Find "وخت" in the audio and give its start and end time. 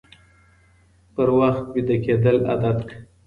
1.39-1.63